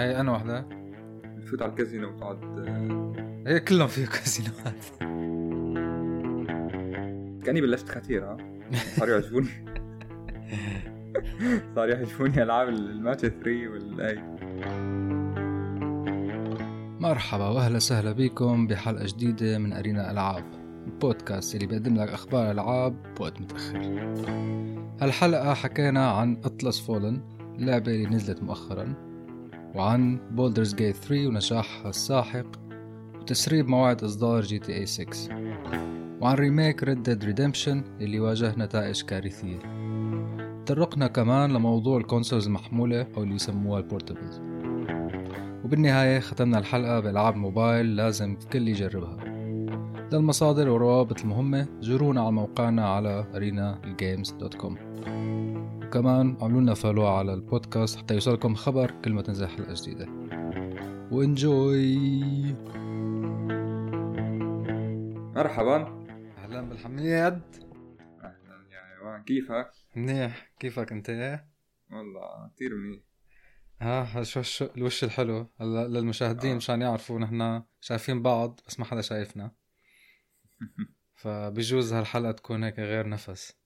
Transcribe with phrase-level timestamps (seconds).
[0.00, 0.66] هاي أنا وحدة.
[1.24, 2.38] بتفوت على الكازينو وتقعد
[3.46, 4.84] هي كلهم فيه كازينوات
[7.44, 8.36] كأني بلشت خطير ها؟
[8.96, 9.46] صاروا يعجبوني.
[11.74, 14.18] صار يعجبوني ألعاب الماتش 3 والاي
[17.00, 20.44] مرحبا واهلا وسهلا بكم بحلقة جديدة من أرينا ألعاب.
[20.86, 23.78] البودكاست اللي بيقدم لك أخبار ألعاب بوقت متأخر.
[25.00, 27.20] هالحلقة حكينا عن Atlas Fallen
[27.58, 29.09] اللعبه اللي نزلت مؤخرا.
[29.74, 32.46] وعن Baldur's Gate 3 ونجاحها الساحق
[33.20, 35.06] وتسريب موعد إصدار GTA 6
[36.20, 39.58] وعن remake Red Dead Redemption اللي واجه نتائج كارثية.
[40.66, 44.40] تطرقنا كمان لموضوع ال consoles المحمولة أو اللي يسموها ال portables
[45.64, 49.16] وبالنهاية ختمنا الحلقة بألعاب موبايل لازم الكل يجربها.
[50.12, 54.76] للمصادر والروابط المهمة زورونا على موقعنا على arenagames.com
[55.90, 60.06] وكمان عملوا لنا فولو على البودكاست حتى يوصلكم خبر كل ما تنزل حلقة جديدة.
[61.12, 62.54] وإنجوي.
[65.34, 66.06] مرحبا.
[66.38, 67.40] أهلا بالحميد.
[68.24, 70.52] أهلا يا حيوان كيفك؟ منيح.
[70.58, 71.10] كيفك أنت؟
[71.90, 73.02] والله كثير منيح.
[73.80, 76.56] ها شو الوش الحلو؟ هلا للمشاهدين آه.
[76.56, 79.50] مشان يعرفوا نحن شايفين بعض بس ما حدا شايفنا.
[81.20, 83.59] فبيجوز هالحلقة تكون هيك غير نفس.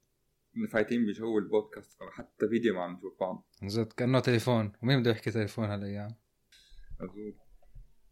[0.70, 3.48] فايتين بجو البودكاست حتى فيديو ما عم نشوف بعض.
[3.62, 4.72] جد كأنه تليفون.
[4.82, 6.14] ومين بده يحكي تليفون هالأيام؟
[7.00, 7.34] مزبوط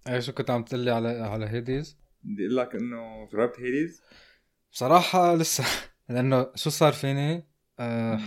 [0.09, 4.03] إيه شو كنت عم تقلي على على هيديز بدي أقول لك إنه جربت Hades
[4.73, 5.65] بصراحة لسه.
[6.09, 7.49] لأنه شو صار فيني؟
[7.79, 8.19] آه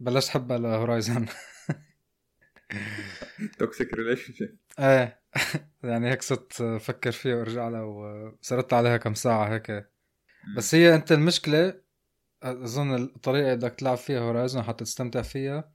[0.00, 1.26] بلشت حبها ل Horizon
[3.58, 5.20] toxic relationship إيه.
[5.82, 9.90] يعني هيك صرت أفكر فيها وأرجع لها وسردت عليها كم ساعة هيك.
[10.56, 11.80] بس هي أنت المشكلة
[12.42, 15.72] أظن الطريقة اللي بدك تلعب فيها Horizon حتى تستمتع فيها.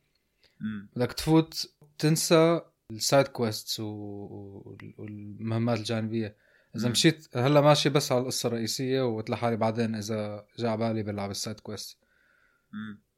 [0.95, 2.61] بدك تفوت تنسى
[2.91, 6.35] ال side quests والمهمات الجانبية.
[6.75, 6.89] إذا.
[6.89, 11.31] مشيت هلا ماشي بس على القصة الرئيسية وقلت لحالي بعدين إذا جاء على بالي بلعب
[11.31, 11.97] ال side quest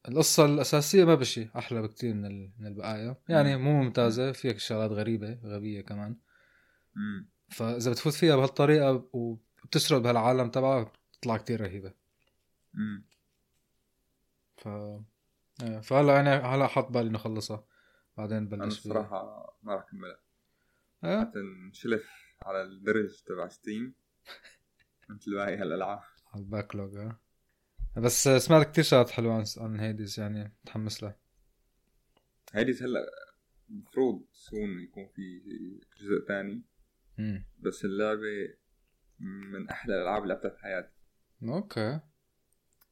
[0.08, 3.16] القصة الأساسية ما بشي أحلى بكتير من ال- من البقايا.
[3.30, 6.16] يعني مو ممتازة فيها شغلات غريبة غبية كمان.
[7.50, 11.94] فإذا بتفوت فيها بهالطريقة وبتسرد بهالعالم تبعها بتطلع كتير رهيبة.
[14.58, 14.68] ف
[15.64, 17.66] إيه، فهلا يعني هلا حاط بالي إنه اخلصها
[18.18, 18.92] بعدين أنا بلش فيها.
[18.92, 20.20] الصراحة ما رح كملها
[21.04, 21.40] إيه؟ حتى
[21.70, 22.10] نشلف
[22.42, 23.96] على الدرج تبع Steam
[25.10, 26.00] مثل باقي هالالعاب
[26.34, 27.20] على ال backlog آه.
[27.98, 31.18] بس سمعت كتير شغلات حلوة عن عن Hades يعني متحمس لها
[32.54, 33.06] Hades هلا
[33.70, 35.42] المفروض soon يكون في
[36.02, 36.64] جزء ثاني
[37.60, 38.56] بس اللعبة
[39.20, 40.92] من أحلى الألعاب اللي لعبتها في حياتي.
[41.44, 42.00] أوكي.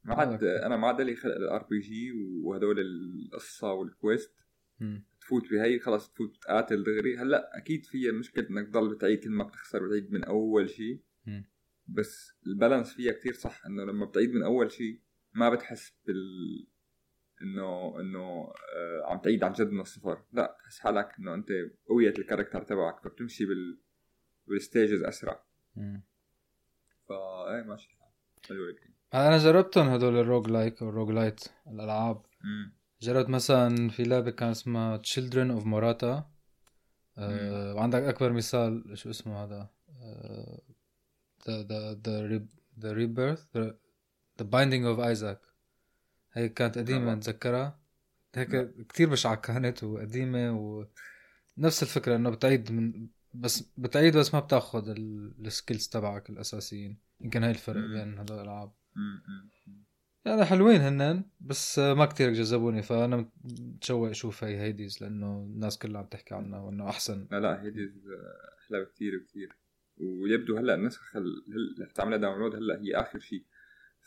[0.03, 0.43] ما عاد.
[0.43, 2.11] أنا ما عاد لي خلق ال RPG
[2.43, 4.33] وهدول القصة وال quest
[5.21, 7.17] تفوت بهي خلص تفوت تقاتل دغري.
[7.17, 11.01] هلأ أكيد فيها مشكلة إنك تضل بتعيد كل ما بتخسر بتعيد من أول شيء.
[11.87, 14.99] بس ال balance فيها كتير صح إنه لما بتعيد من أول شيء
[15.33, 16.67] ما بتحس بال
[17.41, 20.23] إنه إنه آه عم تعيد عن جد من الصفر.
[20.33, 21.49] لأ تحس حالك إنه أنت
[21.87, 23.79] قوية ال character تبعك فبتمشي بال
[24.47, 25.43] بال stages أسرع.
[25.77, 26.03] امم
[27.09, 27.97] فا إيه ماشي.
[28.51, 28.92] الحال.
[29.13, 32.73] أنا جربتهم هدول ال roguelike أو ال roguelite الألعاب مم.
[33.01, 34.97] جربت مثلا في لعبة كان اسمها
[35.59, 36.23] of Morta
[37.17, 39.69] آه وعندك أكبر مثال شو اسمه هذا
[41.45, 43.75] the re- the rebirth the,
[44.41, 45.37] the binding of Isaac
[46.33, 47.15] هي كانت قديمة لا.
[47.15, 47.79] نتذكرها
[48.35, 48.85] هيك لا.
[48.89, 50.51] كتير بشعة كانت وقديمة
[51.57, 57.43] ونفس الفكرة إنه بتعيد من بس بتعيد بس ما بتاخذ ال skills تبعك الأساسيين يمكن
[57.43, 57.87] هاي الفرق.
[57.87, 58.49] بين هدول.
[58.49, 58.71] مم.
[60.25, 66.01] يعني حلوين هنن بس ما كتير جذبوني فأنا متشوق أشوف هي Hades لأنه الناس كلها
[66.01, 67.27] عم تحكي عنها وإنه أحسن.
[67.31, 69.55] لا لا Hades آه، أحلى بكتير بكتير.
[69.97, 73.43] ويبدو هلأ النسخة اللي تعملها download هلأ هي آخر شيء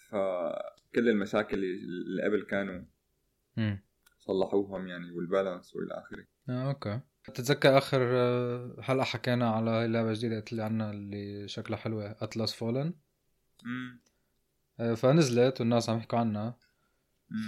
[0.09, 2.83] فكل المشاكل اللي قبل كانوا
[3.59, 3.83] امم
[4.19, 6.27] صلحوهم يعني وال balance والى آخره.
[6.49, 7.01] آه أوكي.
[7.25, 12.16] تتذكر آخر آه، حلقه حكينا على هاي اللعبه الجديده قلت لي عنها اللي شكلها حلوة
[12.21, 12.95] Atlas Fallen
[13.65, 14.01] مم.
[14.78, 16.57] فنزلت والناس عم يحكوا عنها.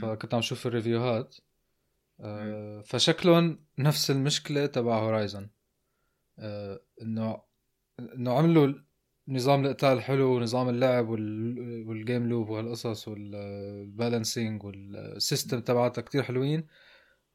[0.03, 1.37] فكنت عم شوف الريفيوهات.
[2.21, 5.50] آه، فشكلهم نفس المشكلة تبع Horizon
[7.03, 7.43] إنه
[8.15, 8.75] إنه عملوا
[9.29, 11.89] نظام القتال حلو ونظام اللعب وال...
[11.89, 16.67] وال game loop وهالقصص وال balancing وال system تبعتها كتير حلوين.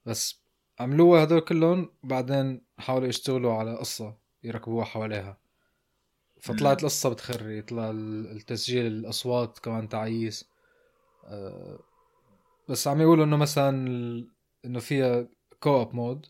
[0.05, 0.43] بس
[0.79, 5.37] عملوها هدول كلهم بعدين حاولوا يشتغلوا على قصة يركبوها حواليها.
[6.43, 6.79] فطلعت مم.
[6.79, 10.49] القصة بتخري طلع ال- التسجيل الأصوات كمان تعيس.
[11.25, 11.79] آه،
[12.69, 13.69] بس عم يقولوا إنه مثلا
[14.65, 15.27] إنه فيها
[15.59, 16.25] co-op mode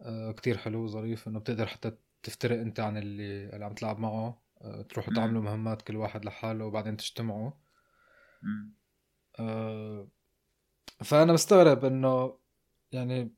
[0.00, 1.92] آه كتير حلو وظريف إنه بتقدر حتى
[2.22, 4.42] تفترق أنت عن اللي اللي عم تلعب معه.
[4.62, 7.50] آه تروحوا تعملوا مهمات كل واحد لحاله وبعدين تجتمعوا.
[9.38, 10.08] آه
[11.04, 12.38] فأنا مستغرب إنه
[12.92, 13.34] يعني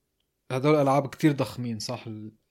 [0.50, 2.04] هدول الالعاب كتير ضخمين صح؟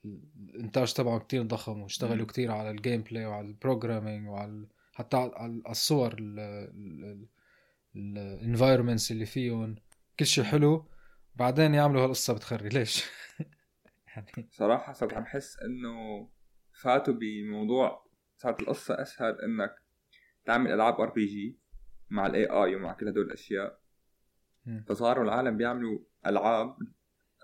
[0.05, 5.61] الانتاج تبعه كتير ضخم واشتغلوا كتير على ال gameplay وعلى ال programming وعلى حتى على
[5.69, 6.15] الصور
[7.95, 9.75] ال environments اللي فيهم.
[10.19, 10.85] كل شيء حلو.
[11.35, 12.69] بعدين يعملوا هالقصة بتخري.
[12.69, 13.05] ليش؟
[14.15, 16.29] يعني صراحة صرت عم حس إنه
[16.73, 18.05] فاتوا بموضوع
[18.37, 19.75] صارت القصة أسهل إنك
[20.45, 21.57] تعمل ألعاب RPG
[22.09, 23.79] مع ال AI ومع كل هدول الأشياء.
[24.87, 26.77] فصاروا العالم بيعملوا ألعاب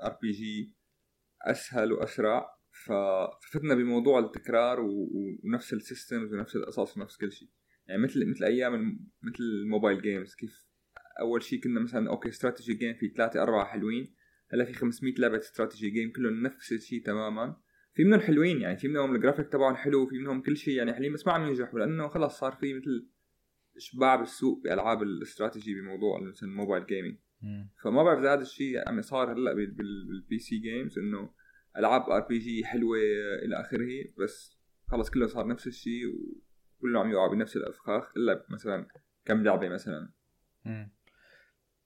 [0.03, 0.76] RPG
[1.41, 7.49] أسهل وأسرع ففتنا بموضوع التكرار ونفس ال systems ونفس القصص ونفس كل شيء.
[7.87, 10.67] يعني مثل مثل أيام مثل ال mobile games كيف
[11.19, 14.15] أول شيء كنا مثلا أوكي strategy game في ثلاثة أربعة حلوين
[14.51, 17.57] هلا في 500 لعبة strategy game كلهم نفس الشيء تماما.
[17.93, 21.13] في منهم حلوين يعني في منهم الجرافيك تبعهم حلو وفي منهم كل شيء يعني حلوين
[21.13, 23.09] بس ما عم ينجحوا لأنه خلص صار في مثل
[23.77, 27.17] اشباع بالسوق بألعاب الاستراتيجي بموضوع مثلا ال mobile gaming
[27.83, 31.29] فما بعرف إذا هذا الشيء عم يصير هلأ بال PC games إنه
[31.77, 32.97] ألعاب RPG حلوة
[33.45, 34.57] إلى آخره بس
[34.87, 36.05] خلص كله صار نفس الشيء
[36.79, 38.87] وكله عم يقع بنفس الأفخاخ الا مثلا
[39.25, 40.09] كم لعبة مثلا؟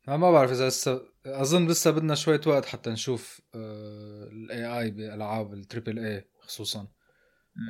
[0.07, 5.60] ما بعرف إذا لسه أظن لسه بدنا شوية وقت حتى نشوف ال AI بألعاب ال
[5.60, 6.88] triple A خصوصا.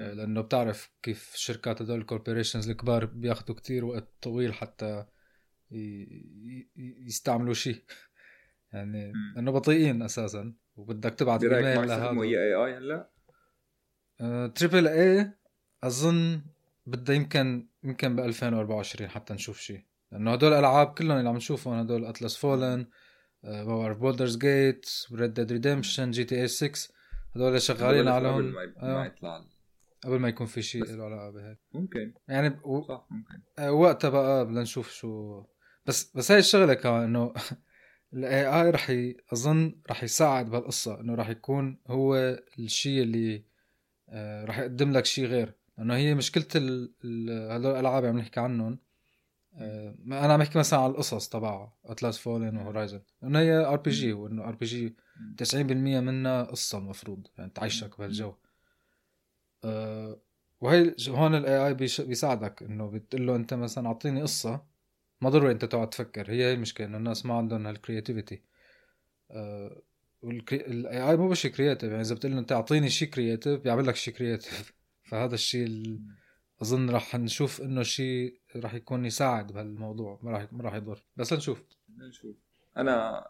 [0.01, 5.05] آه، لأنه بتعرف كيف شركات هدول ال corporations الكبار بياخذوا كتير وقت طويل حتى
[7.07, 7.83] يستعملوا شيء
[8.73, 12.21] يعني لأنه بطيئين أساسا وبدك تبعت إيميل لهذا.
[12.21, 13.09] إي إي هلأ؟
[14.47, 15.33] triple A
[15.83, 16.41] أظن
[16.85, 21.73] بدها يمكن يمكن ب 2024 حتى نشوف شيء لأنه هدول الالعاب كلهم اللي عم نشوفهم
[21.73, 22.85] هدول Atlas Fallen
[23.43, 26.93] باور Baldur's Gate Red Dead Redemption GTA 6
[27.35, 28.35] هدول شغالين عليهم.
[28.35, 28.51] قبل
[28.81, 29.45] ما, ما يطلع
[30.03, 31.59] قبل ما يكون في شيء له علاقة بهيك.
[31.73, 32.13] ممكن.
[32.27, 32.81] يعني و...
[32.81, 33.41] صح ممكن.
[33.59, 35.43] آه، وقتها بقى بدنا نشوف شو
[35.85, 37.33] بس بس هاي الشغلة كمان إنه
[38.13, 39.17] ال AI رح ي...
[39.33, 42.15] أظن رح يساعد بهالقصة إنه رح يكون هو
[42.59, 43.43] الشيء اللي
[44.09, 45.53] آه رح يقدم لك شيء غير.
[45.77, 46.93] لأنه هي مشكلة ال...
[47.03, 47.51] ال...
[47.51, 48.79] هدول الألعاب عم نحكي عنهم
[49.55, 54.13] آه أنا عم احكي مثلا على القصص تبعها Atlas Fallen و Horizon إنه هي RPG
[54.13, 54.95] وإنه RPG
[55.37, 58.33] 90% منها قصة المفروض يعني تعيشك بهالجو.
[59.63, 60.19] آه
[60.61, 64.70] وهي هون ال AI بيساعدك إنه بتقول له أنت مثلا أعطيني قصة
[65.21, 68.41] ما ضروري أنت تقعد تفكر هي هي المشكلة إنه الناس ما عندهم هال creativity
[69.31, 69.81] آه
[70.23, 73.95] ال AI مو بس creative يعني إذا بتقول له أنت أعطيني شيء creative بيعمل لك
[73.95, 74.73] شيء creative
[75.09, 75.99] فهذا الشيء
[76.61, 81.03] أظن راح نشوف إنه شيء راح يكون يساعد بهالموضوع ما راح ما راح يضر.
[81.15, 81.63] بس نشوف.
[81.97, 82.35] نشوف.
[82.77, 83.27] أنا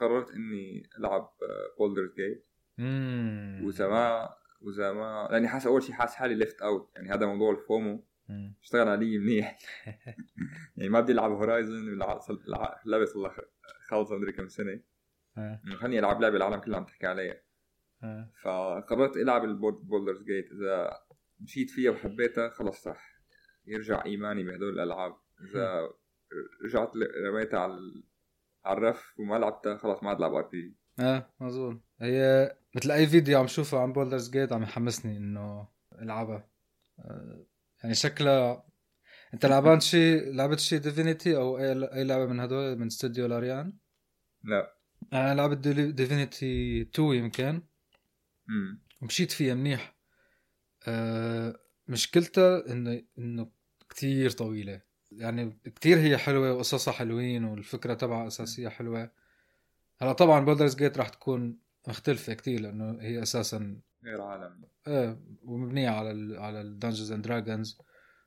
[0.00, 1.32] قررت إني ألعب
[1.78, 2.46] Baldur's Gate
[3.64, 7.50] واذا ما واذا ما لأني حاسس أول شيء حاسس حالي left out يعني هذا موضوع
[7.50, 8.04] ال FOMO.
[8.62, 9.58] اشتغل علي منيح.
[10.76, 12.80] يعني ما بدي العب Horizon صار لها
[13.88, 14.80] خلص مدري كم سنة.
[15.76, 17.42] خليني ألعب لعبة العالم كلها عم تحكي عليها.
[18.42, 20.98] فقررت ألعب ال Baldur's Gate إذا
[21.40, 23.12] مشيت فيها وحبيتها خلص صح
[23.66, 25.16] يرجع إيماني بهدول الألعاب.
[25.40, 25.90] إذا
[26.64, 26.92] رجعت
[27.26, 28.02] رميتها على
[28.64, 33.38] على الرف وما لعبتها خلص ما عاد لعب RP آه مظبوط هي مثل أي فيديو
[33.38, 35.68] عم شوفه عن بولدرز جيت عم يحمسني إنه
[36.02, 36.48] ألعبها.
[36.98, 37.46] آه،
[37.82, 38.66] يعني شكلها
[39.34, 43.72] انت لعبان شيء لعبت شيء Divinity أو أي لعبة من هدول من استوديو Larian؟
[44.44, 44.76] لا.
[45.12, 47.62] أنا لعبت Divinity 2 يمكن.
[48.48, 49.96] امم ومشيت فيها منيح.
[50.86, 53.50] أه مشكلتها انه إنه
[53.90, 54.80] كثير طويلة.
[55.12, 59.10] يعني كثير هي حلوة وقصصها حلوين والفكرة تبعها أساسية حلوة.
[60.00, 61.58] هلا طبعا Baldur's Gate راح تكون
[61.88, 64.64] مختلفة كثير لأنه هي أساسا غير عالم.
[64.86, 67.78] إيه ومبنية على ال على ال Dungeons and Dragons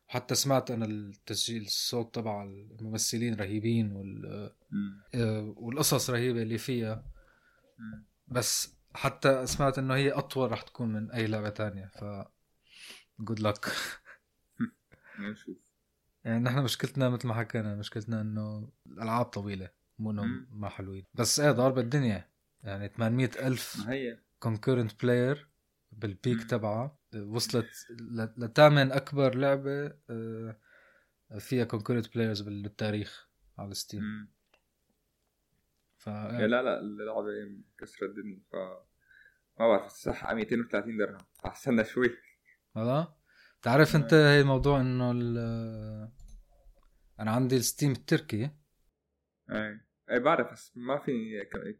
[0.09, 4.51] وحتى سمعت أنا التسجيل الصوت تبع الممثلين رهيبين وال
[5.15, 7.05] آه والقصص رهيبة اللي فيها.
[8.27, 12.27] بس حتى سمعت إنه هي أطول رح تكون من أي لعبة تانية ف
[13.19, 13.65] good luck
[16.25, 21.05] يعني نحن مشكلتنا مثل ما حكينا مشكلتنا إنه الألعاب طويلة مو انه ما حلوين.
[21.13, 22.29] بس إيه ضاربة الدنيا.
[22.63, 24.19] يعني 800 ألف هي.
[24.39, 25.47] concurrent player
[25.95, 27.69] بال peak تبعها وصلت
[28.37, 30.59] لثامن أكبر لعبة آه،
[31.39, 34.29] فيها concurrent players بالتاريخ على Steam
[35.97, 37.31] ف لا لا اللعبة
[37.77, 38.55] كسرت الدنيا ف
[39.59, 41.17] ما بعرف الصح 230 درهم.
[41.45, 42.09] احسننا شوي.
[42.75, 43.13] والله؟
[43.61, 45.11] تعرف أنت هي موضوع إنه
[47.19, 48.51] أنا عندي ال Steam التركي.
[49.51, 49.79] اي
[50.11, 51.11] اي بعرف بس ما في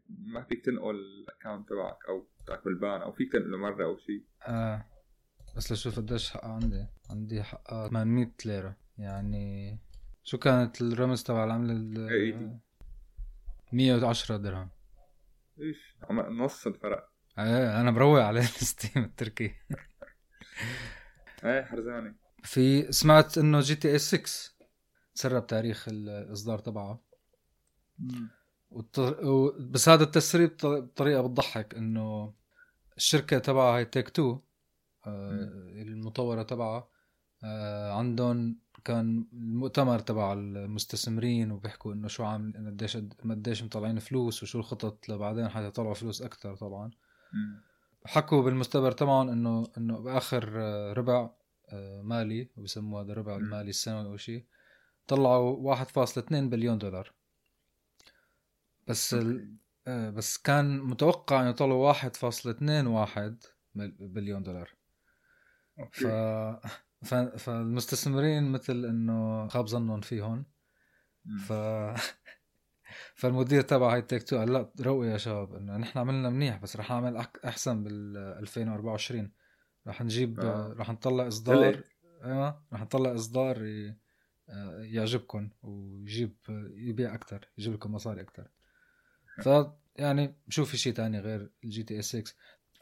[0.08, 4.24] ما فيك تنقل ال account تبعك أو تاكل ban أو فيك تنقله مرة أو شيء
[4.46, 4.86] آه.
[5.56, 6.86] بس لشوف قديش حق عندي.
[7.10, 8.76] عندي حق 800 ليرة.
[8.98, 9.78] يعني
[10.24, 12.60] شو كانت الرمز تبع العملة ال
[13.72, 14.70] 110 درهم.
[15.60, 17.08] إيش؟ نص الفرق.
[17.38, 19.54] إيه أنا بروق عليه ال Steam التركي.
[21.44, 22.16] إيه حرزاني.
[22.42, 24.56] في سمعت إنه GTA 6
[25.14, 27.05] تسرب تاريخ الاصدار تبعه.
[28.70, 29.50] والطر...
[29.60, 32.34] بس هذا التسريب بطريقه بتضحك إنه
[32.96, 34.38] الشركة تبعها هي Take-Two
[35.06, 36.88] آه المطورة تبعها
[37.44, 44.58] آه عندهم كان المؤتمر تبع المستثمرين وبيحكوا إنه شو عامل قديش قديش مطلعين فلوس وشو
[44.58, 46.90] الخطط لبعدين حيطلعوا فلوس أكثر طبعا.
[48.04, 51.30] حكوا بالمستمر تبعهم إنه إنه بآخر آه، ربع
[51.68, 54.44] آه، مالي وبسموه هذا الربع المالي السنوي أو شيء
[55.06, 57.12] طلعوا 1.2 بليون دولار.
[58.86, 59.56] بس ال...
[59.86, 62.08] آه، بس كان متوقع إنه يطلعوا 1.21
[64.00, 64.74] بليون دولار.
[65.92, 66.06] ف...
[67.04, 67.14] ف...
[67.14, 70.44] فالمستثمرين مثل إنه خاب ظنهم فيهم
[71.46, 71.52] ف
[73.20, 76.90] فالمدير تبع هاي Take-Two قال لا روقوا يا شباب إنه نحن عملنا منيح بس رح
[76.90, 79.32] نعمل أحسن بال 2024
[79.86, 80.74] رح نجيب آه.
[80.78, 81.82] رح نطلع إصدار
[82.24, 83.96] أيوه رح نطلع إصدار ي...
[84.48, 86.36] آه، يعجبكم ويجيب
[86.74, 88.48] يبيع أكثر يجيب لكم مصاري أكثر
[89.42, 89.48] ف
[89.96, 92.32] يعني بشوف في شيء ثاني غير ال GTA 6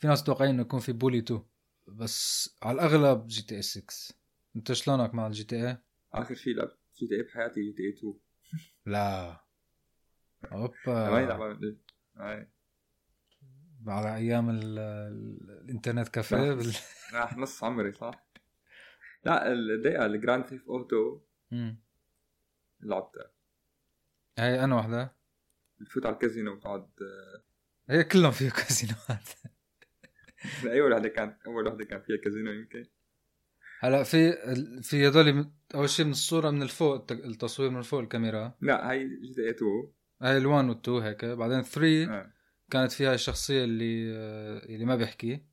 [0.01, 1.43] في ناس متوقعين إنه يكون في Bully 2
[1.89, 4.15] بس على الأغلب GTA 6
[4.57, 5.79] أنت شلونك مع ال GTA؟
[6.13, 8.15] آخر شيء لعبت GTA بحياتي GTA 2
[8.87, 9.41] لا.
[10.53, 10.73] أوبا.
[12.17, 12.49] هاي
[13.87, 16.75] على أيام ال internet café بال...
[17.15, 18.27] راح نص عمري صح؟
[19.25, 21.21] لا الدقيقة ال Grand Theft Auto
[22.81, 23.31] لعبتها
[24.39, 25.17] هي أنا وحدة.
[25.81, 26.89] بتفوت على الكازينو وتقعد
[27.89, 29.29] هي كلهم فيها كازينوات
[30.65, 32.87] أي وحدة كانت أول وحدة كان فيها كازينو يمكن.
[33.81, 34.33] هلا في
[34.83, 38.55] في هذول أول شيء من الصورة من الفوق التصوير من فوق الكاميرا.
[38.61, 41.25] لا هي GTA 2 هاي ال1 وال2 هيك.
[41.25, 42.33] بعدين 3 آه.
[42.71, 44.11] كانت فيها الشخصية اللي
[44.75, 45.45] اللي ما بيحكي.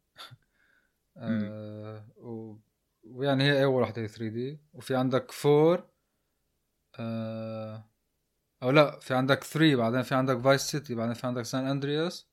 [1.18, 2.58] آه و...
[3.04, 4.60] ويعني هي أول وحدة 3D.
[4.74, 5.92] وفي عندك 4
[7.00, 7.91] آه
[8.64, 12.28] أو لا في عندك 3 بعدين في عندك Vice City بعدين في عندك San Andreas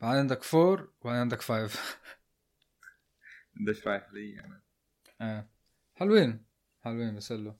[0.00, 1.80] بعدين عندك 4 وبعدين عندك 5
[3.60, 4.62] قديش رايح لي يعني؟
[5.20, 5.48] آه.
[5.94, 6.44] حلوين
[6.80, 7.52] حلوين بسلوا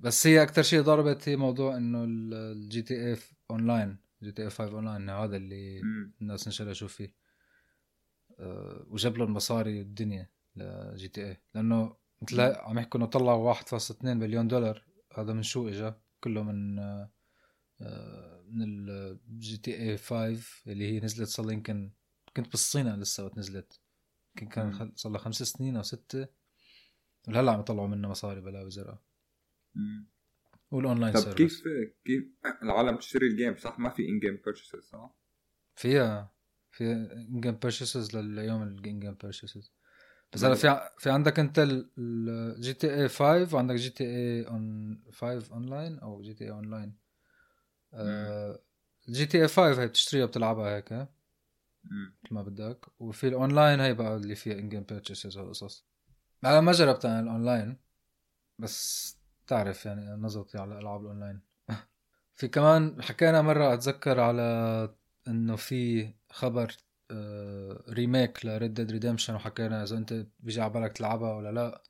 [0.00, 5.36] بس هي أكثر شيء ضربت هي موضوع إنه ال GTA Online GTA 5 اونلاين هذا
[5.36, 6.12] اللي م.
[6.20, 7.14] الناس انشغلوا فيه.
[8.38, 14.48] أه وجاب لهم مصاري الدنيا ل GTA لأنه مثل عم يحكوا إنه طلعوا 1.2 مليون
[14.48, 14.84] دولار
[15.18, 17.10] هذا من شو اجى كله من أه
[18.48, 21.90] من ال GTA 5 اللي هي نزلت صار يمكن
[22.36, 23.80] كنت بالصين لسه نزلت.
[24.36, 26.28] يمكن كان صار لها خمس سنين أو ستة.
[27.28, 29.02] ولهلأ عم يطلعوا منه مصاري بلا وزرقاء
[30.70, 31.62] والأونلاين طب كيف
[32.04, 32.24] كيف
[32.62, 35.16] العالم تشتري ال game صح ما في in-game purchases صح؟
[35.74, 36.34] فيها
[36.70, 39.72] في in-game purchases لليوم ال in-game purchases
[40.32, 41.66] بس هلا في في عندك أنت
[41.98, 46.94] ال GTA 5 وعندك GTA on 5 اونلاين أو GTA Online
[49.08, 51.08] ال GTA 5 هي بتشتريها بتلعبها هيك مثل
[52.30, 52.86] ما بدك.
[52.98, 55.86] وفي الاونلاين هي بقى اللي فيها in-game purchases والقصص
[56.44, 57.76] أنا ما جربت أنا الاونلاين
[58.58, 61.40] بس تعرف يعني نظرتي على العاب الاونلاين
[62.36, 64.42] في كمان حكينا مرة أتذكر على
[65.28, 66.76] إنه في خبر
[67.90, 71.82] remake ل Red Dead Redemption وحكينا إذا أنت بيجي على بالك تلعبها ولا لا.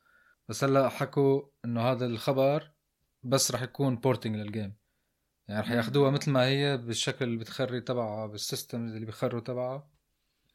[0.48, 2.70] بس هلأ حكوا إنه هذا الخبر
[3.22, 4.76] بس رح يكون porting لل game
[5.48, 9.90] يعني رح ياخذوها مثل ما هي بالشكل اللي بيخري تبعها بال system اللي بيخري تبعها.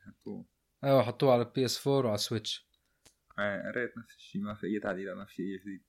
[0.07, 0.45] حطوه
[0.83, 2.69] أيوه حطوه على PS4 وعلى Switch
[3.39, 5.83] إيه قريت نفس الشيء ما في أي تعديلات ما في شيء جديد.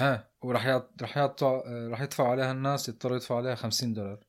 [0.00, 1.02] إيه وراح يط...
[1.02, 4.24] رح يطلع رح يدفعوا عليها الناس يضطروا يدفعوا عليها 50 دولار.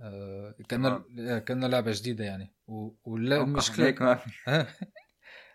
[0.00, 2.54] آه كأنها كأنها لعبة جديدة يعني.
[2.70, 2.96] و...
[3.04, 4.66] والمشكلة هيك ما في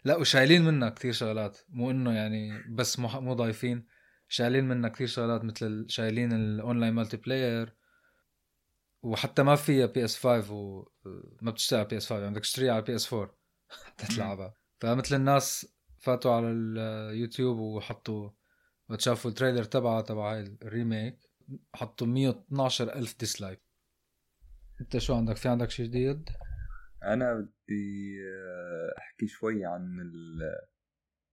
[0.06, 3.88] لا وشايلين منها كثير شغلات مو إنه يعني بس مو, مو ضايفين
[4.28, 7.76] شايلين منها كثير شغلات مثل شايلين ال online multiplayer
[9.02, 13.38] وحتى ما فيها PS5 وما بتشتغل PS5 بدك تشتريها على PS4
[13.86, 18.30] حتى تلعبها فمثل الناس فاتوا على اليوتيوب وحطوا
[18.90, 21.20] وتشافوا ال trailer تبعها تبع هاي ال remake
[21.74, 23.62] حطوا 112 ألف dislike
[24.82, 26.30] أنت شو عندك؟ في عندك شيء جديد؟
[27.14, 28.18] أنا بدي
[28.98, 30.12] أحكي شوي عن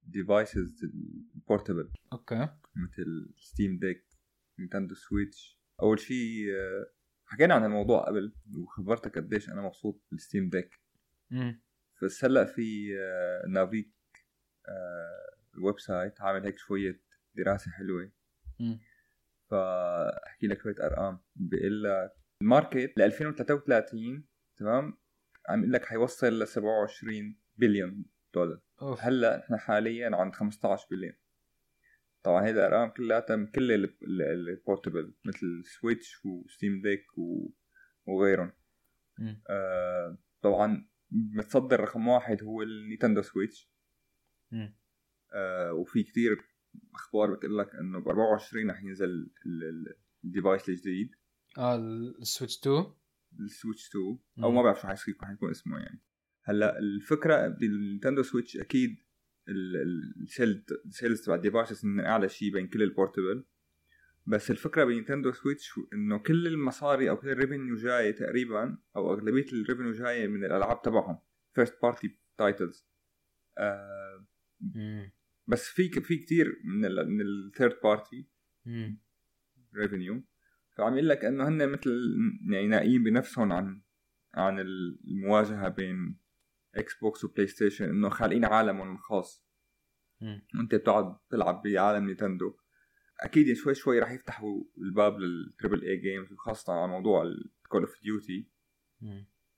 [0.07, 2.49] ال devices ال portable okay.
[2.77, 4.07] مثل Steam Deck
[4.59, 6.87] Nintendo Switch أول شيء آه،
[7.27, 10.81] حكينا عن الموضوع قبل وخبرتك قديش أنا مبسوط بال Steam Deck
[11.31, 11.63] مم.
[12.03, 13.93] بس هلأ في آه، نافيك
[14.69, 17.01] آه، ال website عامل هيك شوية
[17.35, 18.13] دراسة حلوة.
[18.61, 18.81] مم.
[19.51, 21.19] فأحكي لك شوية أرقام.
[21.37, 24.25] بيقول لك ال market ل 2033
[24.57, 24.99] تمام؟
[25.49, 29.01] عم يقول لك حيوصل ل 27 بليون دولار أوف.
[29.01, 31.15] هلأ إحنا حاليا عند 15 بليون
[32.23, 33.21] طبعا هيدي الارقام كلها
[33.55, 33.73] كل
[34.03, 37.07] ال portable مثل Switch و Steam Deck.
[38.07, 38.53] وغيرهم.
[39.51, 43.71] آه طبعا متصدر رقم واحد هو ال Nintendo Switch
[44.51, 44.75] مم.
[45.35, 46.45] آه وفي كتير
[46.95, 51.11] أخبار بتقول لك إنه ب 24 رح ينزل ال- ال- ال device الجديد
[51.59, 52.85] آه ال Switch 2
[53.41, 54.51] ال Switch 2 أو.
[54.51, 56.01] ما بعرف شو حيصير حيكون اسمه يعني
[56.45, 58.97] هلأ الفكرة بال Nintendo Switch أكيد
[59.49, 63.45] ال sales تبع ال devices من أعلى شيء بين كل ال portable
[64.27, 69.13] بس الفكرة ب Nintendo Switch إنه كل المصاري أو كل ال revenue جاي تقريبا أو
[69.15, 71.19] أغلبية ال revenue جاي من الألعاب تبعهم
[71.55, 72.87] first party titles.
[75.47, 78.29] بس في في كثير من ال من ال third party
[78.67, 79.01] مم.
[80.77, 81.91] فعم يقول لك إنه هن مثل
[82.53, 83.83] يعني نائيين بنفسهم عن
[84.35, 86.19] عن المواجهة بين
[86.75, 89.47] Xbox و PlayStation إنه خالقين عالمهم الخاص.
[90.55, 92.57] وأنت بتقعد تلعب بعالم Nintendo.
[93.21, 97.81] أكيد شوي شوي راح يفتحوا الباب لل triple A games وخاصة على موضوع ال Call
[97.83, 98.51] of Duty.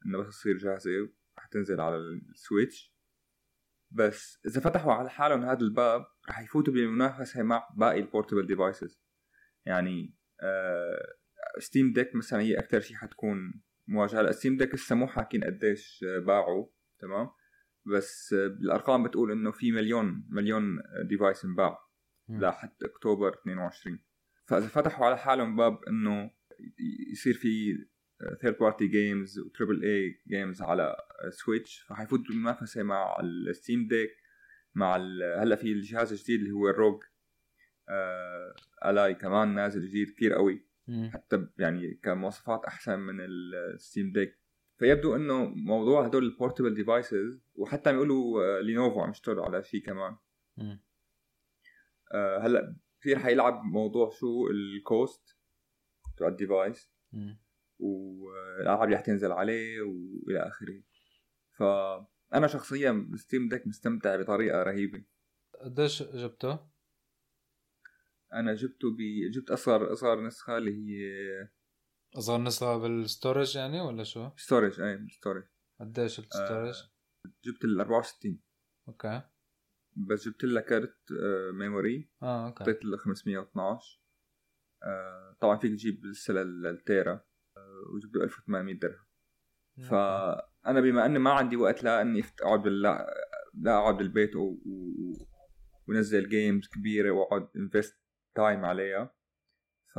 [0.07, 0.91] إنه بس تصير جاهزة
[1.39, 2.95] رح تنزل على ال Switch
[3.91, 9.03] بس إذا فتحوا على حالهم هذا الباب رح يفوتوا بمنافسه مع باقي ال portable devices
[9.67, 10.15] يعني
[11.59, 14.21] Steam Deck مثلا هي أكثر شيء حتكون مواجهة.
[14.21, 16.67] هلا Steam Deck لسه مو حاكين قديش آه، باعوا
[16.99, 17.31] تمام؟
[17.87, 21.79] بس آه، بالأرقام بتقول إنه في مليون مليون device انباع.
[22.29, 23.99] لحد أكتوبر 22
[24.47, 26.31] فإذا فتحوا على حالهم باب إنه
[27.13, 27.79] يصير في
[28.41, 30.97] third party games و triple A games على
[31.31, 34.11] Switch فحيفوت بالمنافسه مع ال Steam Deck
[34.75, 34.97] مع
[35.43, 37.14] هلأ في الجهاز الجديد اللي هو ال ROG آه
[38.85, 41.11] Ally كمان نازل جديد كتير قوي مم.
[41.15, 44.41] حتى يعني كمواصفات أحسن من ال Steam Deck
[44.79, 49.63] فيبدو إنه موضوع هدول ال portable ديفايسز وحتى عم يقولوا آه، Lenovo عم يشتغلوا على
[49.63, 50.17] شيء كمان.
[52.15, 55.39] آه، هلأ كثير حيلعب موضوع شو ال cost
[56.17, 57.41] تبع ال device مم.
[57.79, 60.83] والالعاب اللي حتنزل عليه وإلى آخره
[61.53, 65.05] فانا شخصيا Steam Deck مستمتع بطريقة رهيبة
[65.65, 66.74] قديش جبته؟
[68.35, 68.97] أنا جبته ب
[69.33, 71.09] جبت اصغر أصغر نسخة اللي هي
[72.19, 75.45] أصغر نسخة بال storage يعني ولا شو؟ storage أي storage
[75.81, 76.75] قديش ال storage؟
[77.45, 78.41] جبت ال 64
[78.89, 79.23] okay.
[79.97, 82.65] بس جبت لها كارت آه، memory آه okay.
[82.65, 84.01] حطيت لها 512
[84.83, 87.13] آه، طبعا فيك تجيب لسه لل- لل tera
[87.57, 89.05] آه، وجبت له 1800 درهم.
[89.89, 92.83] فأنا بما أني ما عندي وقت لا أني أقعد بال
[93.55, 94.41] لا أقعد بالبيت و...
[94.41, 95.13] و...
[95.89, 97.99] ونزل games كبيرة وأقعد invest
[98.35, 99.15] time عليها.
[99.95, 99.99] ف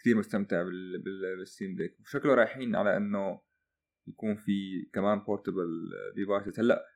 [0.00, 1.02] كثير مستمتع بال...
[1.02, 1.36] بال...
[1.36, 3.40] بال Steam Deck وشكله رايحين على إنه
[4.08, 6.86] يكون في كمان portable devices هلأ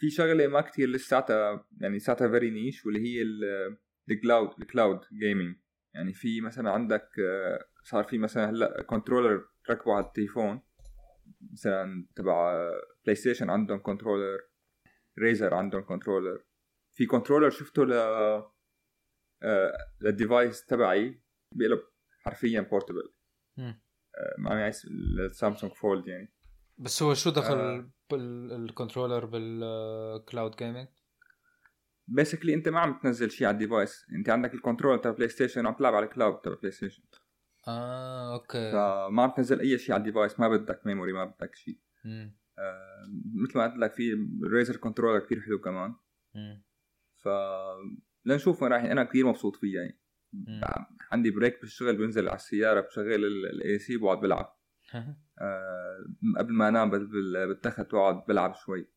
[0.00, 3.22] في شغلة ما كثير لساتها يعني لساتها very niche واللي هي
[4.10, 5.56] ال cloud ال cloud gaming
[5.94, 7.08] يعني في مثلا عندك
[7.84, 10.62] صار في مثلا هلأ controller تركبه على التليفون.
[11.52, 12.70] مثلا تبع
[13.04, 14.40] PlayStation عندهم controller
[15.18, 16.44] Razer عندهم controller
[16.96, 17.92] في controller شفته ل
[20.00, 21.20] لل device تبعي
[21.54, 21.80] بيقلب
[22.24, 23.12] حرفيا portable
[23.56, 23.80] مم.
[24.38, 24.72] ما معي
[25.18, 26.32] ال Samsung Fold يعني
[26.78, 27.90] بس هو شو دخل آه.
[28.12, 30.88] ال controller بال cloud gaming؟
[32.08, 35.28] basically أنت ما عم تنزل شيء على ال device أنت عندك ال control تبع بلاي
[35.28, 37.02] ستيشن عم تلعب على ال cloud تبع بلاي ستيشن
[37.68, 41.54] آه okay فما عم تنزل أي شيء على ال device ما بدك memory ما بدك
[41.54, 41.78] شيء.
[42.58, 45.94] آه، مثل ما قلت لك في Razer controller كثير حلو كمان.
[47.16, 47.28] ف
[48.24, 50.00] لنشوف وين رايحين أنا كثير مبسوط فيه يعني
[50.32, 50.60] مم.
[51.12, 54.56] عندي break بالشغل بنزل على السيارة بشغل ال AC بقعد بلعب
[55.40, 56.04] آه،
[56.38, 58.88] قبل ما أنام بال- بال- بالتخت بقعد بلعب شوي.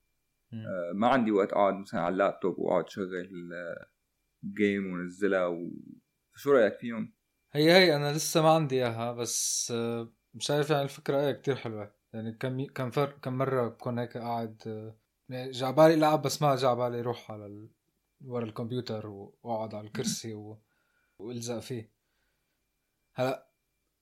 [0.53, 3.29] آه، ما عندي وقت أقعد مثلا على اللابتوب وأقعد شغل
[4.57, 5.71] جيم ونزلها و...
[6.35, 7.13] شو رأيك فيهم؟
[7.53, 11.95] هي هي أنا لسه ما عندي إياها بس آه، شايف يعني الفكرة إيه كتير حلوة
[12.13, 14.97] يعني كم كم فر كم مرة بكون هيك قاعد آه،
[15.29, 17.69] يعني جعبالي العب بس ما جعبالي روح على.
[18.23, 19.07] ورا الكمبيوتر
[19.43, 20.61] واقعد على الكرسي و...
[21.19, 21.93] والزق فيه.
[23.13, 23.49] هلا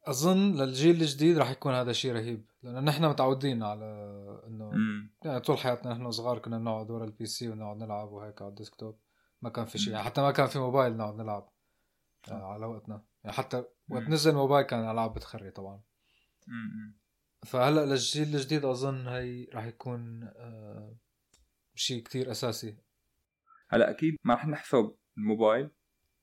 [0.07, 3.85] أظن للجيل الجديد راح يكون هذا شيء رهيب لأنه نحن متعودين على
[4.47, 4.71] إنه.
[5.25, 8.55] يعني طول حياتنا نحن صغار كنا نقعد ورا ال PC ونقعد نلعب وهيك على ال
[8.55, 8.99] desktop.
[9.41, 11.49] ما كان في شيء يعني حتى ما كان في موبايل نقعد نلعب
[12.31, 13.05] آه، على وقتنا.
[13.23, 14.03] يعني حتى وقت.
[14.03, 15.81] نزل موبايل كان ألعاب بتخري طبعا.
[17.45, 20.95] فهلا للجيل الجديد أظن هي راح يكون آه
[21.75, 22.77] شيء كتير أساسي.
[23.73, 25.69] هلا أكيد ما رح نحسب الموبايل.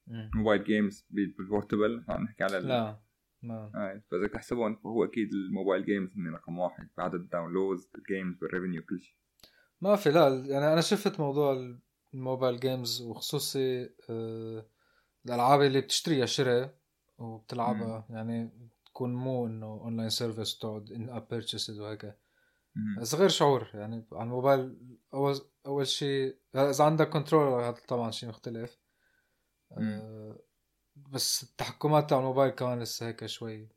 [0.07, 0.31] مم.
[0.35, 3.01] موبايل games بال portable عم نحكي على ال- لا
[3.43, 3.71] ما.
[3.75, 4.03] آه.
[4.11, 8.52] فإذا تحسبهم فهو أكيد الموبايل games هن رقم واحد بعد ال downloads ال games وال
[8.52, 9.15] revenue كل شيء.
[9.81, 11.77] ما في لا يعني أنا شفت موضوع
[12.15, 14.67] الموبايل games وخصوصي آه
[15.27, 16.79] الألعاب اللي بتشتريها شراء
[17.19, 18.07] وبتلعبها.
[18.11, 18.51] يعني
[18.87, 22.15] تكون مو إنه online service تقعد in-app purchases وهيك.
[22.75, 23.01] مم.
[23.01, 24.79] بس غير شعور يعني على الموبايل
[25.15, 25.35] أول
[25.67, 28.79] أول شيء إذا عندك controller هذا طبعا شيء مختلف
[29.73, 30.39] آه
[30.97, 33.69] بس التحكمات تاع الموبايل كمان لسه هيك شوي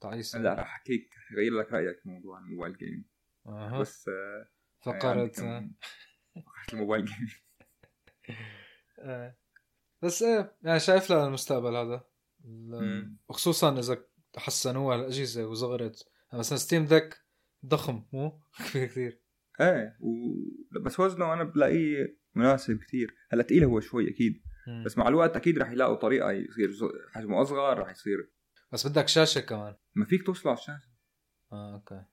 [0.00, 3.04] تعيسة هلا رح أحكيك غير لك رأيك بموضوع الموبايل game
[3.46, 3.78] أه.
[3.80, 4.48] بس آه،
[4.80, 5.60] فقرت يعني آه.
[5.60, 5.72] كم-
[6.34, 7.28] فقرت الموبايل game
[8.98, 9.36] آه.
[10.02, 12.04] بس إيه يعني شايف لها المستقبل هذا.
[13.28, 14.04] وخصوصا إذا
[14.36, 17.20] حسنوها الأجهزة وصغرت يعني مثلا Steam Deck
[17.66, 18.42] ضخم مو؟
[18.72, 19.20] كبير كثير.
[19.60, 20.34] إيه و...
[20.80, 23.14] بس وزنه أنا بلاقيه مناسب كثير.
[23.30, 24.42] هلأ تقيل هو شوي أكيد
[24.84, 26.70] بس مع الوقت أكيد رح يلاقوا طريقة يصير
[27.12, 28.30] حجمه أصغر رح يصير
[28.72, 29.76] بس بدك شاشة كمان.
[29.94, 30.90] ما فيك توصله على الشاشة.
[31.52, 32.04] آه okay.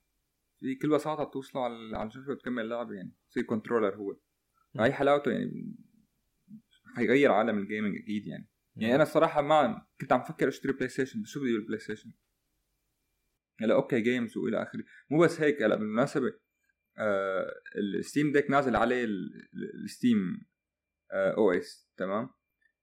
[0.59, 4.17] في كل بساطة بتوصله على على الشاشة وتكمل لعب يعني يصير controller هو.
[4.73, 4.81] مم.
[4.81, 5.75] هاي حلاوته يعني
[6.95, 8.49] حيغير عالم ال gaming أكيد يعني.
[8.75, 12.11] يعني أنا الصراحة ما كنت عم فكر أشتري بلاي ستيشن بس شو بدي بالبلاي ستيشن
[13.61, 14.83] هلا okay games وإلى آخره.
[15.09, 16.33] مو بس هيك هلا بالمناسبة
[16.97, 20.45] آه ال Steam Deck نازل عليه ال- ال- ال Steam
[21.11, 22.29] آه OS تمام؟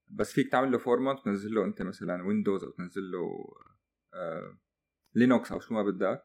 [0.07, 3.45] بس فيك تعمل له format تنزل له أنت مثلا Windows أو تنزل له
[4.13, 4.59] آه
[5.15, 6.23] Linux أو شو ما بدك.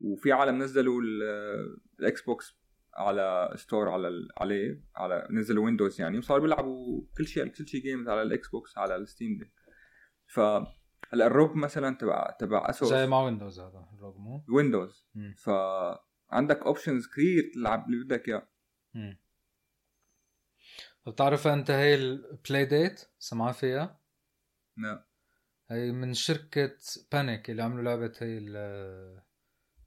[0.00, 2.56] وفي عالم نزلوا ال- ال Xbox
[2.94, 8.08] على store على عليه على نزلوا Windows يعني وصاروا بيلعبوا كل شيء كل شيء games
[8.08, 9.52] على ال Xbox على ال Steam Deck
[10.26, 10.40] ف
[11.12, 15.08] هلا ال ROG مثلا تبع تبع Asus جاي مع Windows هذا ال ROG مو؟ Windows.
[15.36, 18.48] فعندك options كثير تلعب اللي بدك إياه.
[21.06, 24.00] بتعرف أنت هي ال Playdate سمعان فيها؟
[24.76, 25.04] نعم
[25.70, 26.76] هي من شركة
[27.12, 29.22] Panic اللي عملوا لعبة هي ال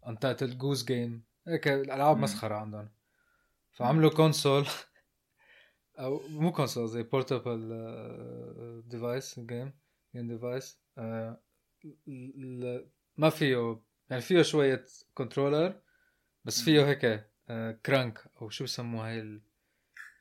[0.08, 2.18] Untitled Goose Game هيك الالعاب.
[2.18, 2.90] مسخرة عندهم.
[3.72, 4.66] فعملوا console
[6.00, 9.74] أو مو كونسول زي portable device game
[10.16, 10.82] game device
[13.18, 15.76] ما فيه يعني فيه شوية controller
[16.46, 17.26] بس فيه هيك
[17.86, 19.40] crank أو شو بسموها هي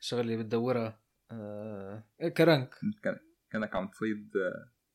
[0.01, 0.99] الشغلة اللي بتدورها؟
[1.31, 3.19] آه، إيه، crank كان-
[3.51, 4.31] كأنك عم تصيد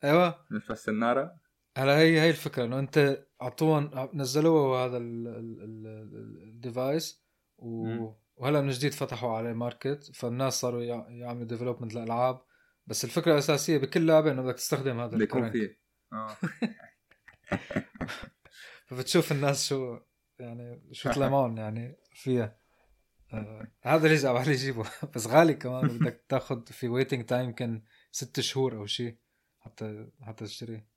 [0.05, 0.45] أيوه.
[0.51, 1.37] نفس السنارة.
[1.77, 7.25] هلا هي هي الفكرة إنه أنت اعطوهم نزلوا هذا ال- ال- ال- ال device.
[7.59, 12.41] وهلا من جديد فتحوا عليه market فالناس صاروا يع- يعملوا development لألعاب.
[12.87, 15.81] بس الفكرة الأساسية بكل لعبة إنه بدك تستخدم هذا بده يكون ال crank فيه.
[16.13, 16.37] آه
[18.87, 19.99] فبتشوف الناس شو
[20.39, 22.57] يعني شو طلع يعني فيها.
[23.33, 28.41] آه هذا اللي عليه يجيبه بس غالي كمان بدك تاخذ في waiting time يمكن ست
[28.41, 29.17] شهور أو شيء
[29.61, 30.89] حتى حتى تشتريه.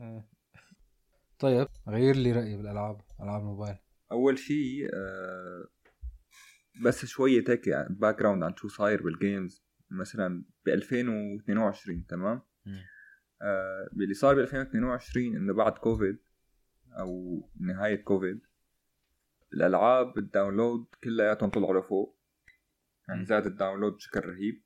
[0.00, 0.28] آه.
[1.38, 3.76] طيب غير لي رأيي بالألعاب ألعاب موبايل
[4.12, 5.68] أول شيء آه
[6.84, 12.42] بس شوية هيك يعني background عن شو صاير بال games مثلا ب 2022 تمام.
[13.42, 16.18] آه اللي صار ب 2022 إنه بعد كوفيد
[16.98, 18.40] أو نهاية كوفيد
[19.54, 22.18] الألعاب ال download كلياتهم طلعوا لفوق
[23.08, 23.24] يعني.
[23.24, 24.62] زاد ال download بشكل رهيب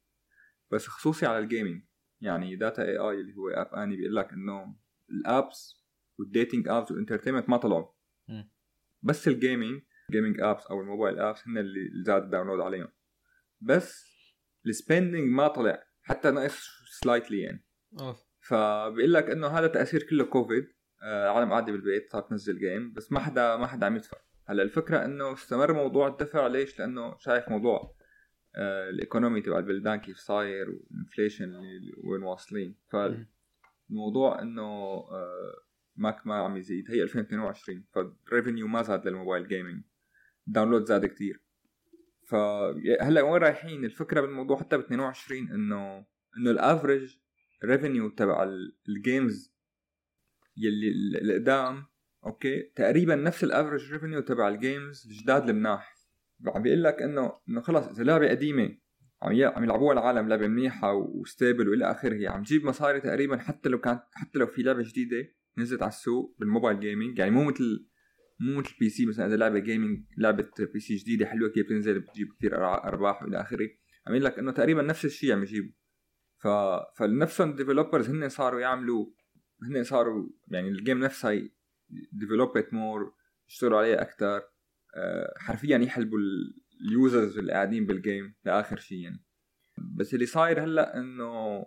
[0.71, 1.83] بس خصوصي على ال gaming
[2.21, 4.77] يعني data.ai اللي هو App Annie بيقول لك إنه
[5.11, 5.85] ال apps
[6.19, 7.93] وال dating apps وال entertainment ما طلعوا.
[9.03, 12.89] بس ال gaming gaming apps أو الموبايل apps هن اللي زاد ال download عليهم
[13.61, 14.12] بس
[14.67, 16.69] ال spending ما طلع حتى ناقص
[17.01, 17.65] slightly يعني.
[18.01, 20.65] اوف فبيقول لك إنه هذا تأثير كله كوفيد
[21.03, 24.17] آه، العالم قاعدة بالبيت صارت تنزل game بس ما حدا ما حدا عم يدفع.
[24.47, 27.97] هلأ الفكرة إنه استمر موضوع الدفع ليش؟ لأنه شايف موضوع
[28.57, 31.55] آه ال economy تبع البلدان كيف صاير وال inflation
[32.05, 32.77] وين واصلين.
[32.91, 35.55] فالموضوع إنه آه
[35.97, 36.91] ما ما عم يزيد.
[36.91, 39.83] هي 2022 فال revenue ما زاد للموبايل gaming
[40.49, 41.43] ال download زاد كتير.
[42.33, 46.07] فهلا وين رايحين؟ الفكرة بالموضوع حتى ب 22 إنه
[46.39, 47.19] إنه ال average
[47.65, 49.55] revenue تبع ال- ال games
[50.57, 51.85] يلي ال- القدام
[52.27, 55.95] okay؟ تقريبا نفس ال average revenue تبع ال games الجداد المناح.
[56.47, 58.79] عم بيقول لك إنه إنه خلص إذا لعبة قديمة
[59.23, 63.69] عم عم يلعبوها العالم لعبة منيحة و stable وإلى آخره عم تجيب مصاري تقريبا حتى
[63.69, 67.45] لو كانت حتى لو في لعبة جديدة نزلت على السوق بال mobile gaming يعني مو
[67.45, 67.87] مثل
[68.43, 72.65] مو مثل PC مثلا إذا لعبة gaming لعبة PC جديدة حلوة كيف بتنزل بتجيب كثير
[72.67, 73.69] أرباح وإلى آخره.
[74.07, 75.73] عم لك إنه تقريبا نفس الشيء عم يجيبوا.
[76.39, 76.49] ف
[76.99, 79.07] فنفسهم ال developers هن صاروا يعملوا
[79.63, 81.49] هن صاروا يعني ال game نفسها
[82.13, 83.15] developed more
[83.49, 84.43] يشتغلوا عليها أكثر
[85.37, 86.19] حرفيا يحلبوا
[86.81, 89.25] ال users اللي قاعدين بال game لآخر شيء يعني.
[89.79, 91.65] بس اللي صاير هلأ إنه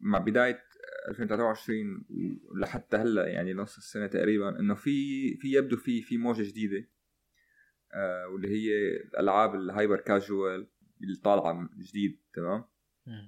[0.00, 0.65] مع بداية
[1.08, 2.04] 2023
[2.44, 6.88] ولحتى هلا يعني نص السنة تقريبا إنه في في يبدو في في موجة جديدة
[7.92, 10.68] آه واللي هي الألعاب ال hyper casual
[11.02, 12.64] اللي طالعة جديد تمام؟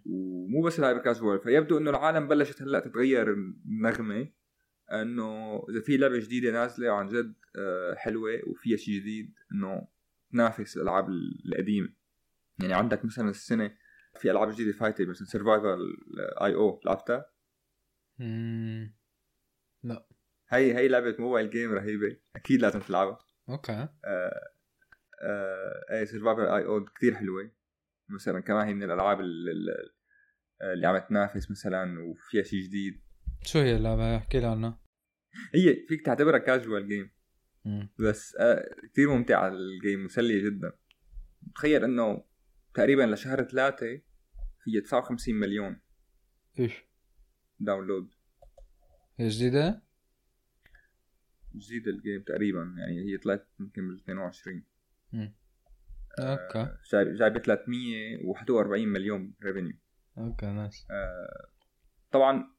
[0.06, 4.28] ومو بس ال hyper casual فيبدو إنه العالم بلشت هلأ تتغير النغمة
[4.92, 9.88] إنه إذا في لعبة جديدة نازلة وعن جد آه، حلوة وفيها شيء جديد إنه
[10.32, 11.08] تنافس الألعاب
[11.46, 11.88] القديمة.
[12.60, 13.74] يعني عندك مثلا السنة
[14.16, 17.37] في ألعاب جديدة فايتة مثلا Survivor.io لعبتها؟
[19.82, 20.06] لا.
[20.48, 22.16] هي هي لعبة mobile game رهيبة.
[22.36, 23.18] أكيد لازم تلعبها.
[23.48, 23.72] okay.
[23.72, 24.52] آه
[25.22, 27.50] آه اي Survivor.io كثير حلوة.
[28.08, 29.52] مثلا كمان هي من الألعاب اللي,
[30.62, 33.02] اللي عم تنافس مثلا وفيها شيء جديد.
[33.42, 34.80] شو هي اللعبة؟ احكي لي عنها.
[35.54, 37.10] هي فيك تعتبرها casual game
[37.98, 40.72] بس آه كثير ممتعة ال game مسلية جدا.
[41.54, 42.24] تخيل إنه
[42.74, 43.86] تقريبا لشهر ثلاثة
[44.66, 45.80] هي 59 مليون.
[46.58, 46.87] إيش؟
[47.60, 48.14] download.
[49.16, 49.82] هي جديدة؟
[51.56, 54.62] جديدة ال game تقريبا يعني هي طلعت يمكن بال 22
[55.14, 55.34] امم
[56.20, 56.58] okay.
[56.58, 59.76] آه جايبة 341 مليون ريفينيو
[60.18, 61.48] أوكي نايس آه
[62.10, 62.50] طبعا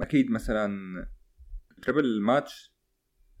[0.00, 0.68] أكيد مثلا
[1.82, 2.74] triple match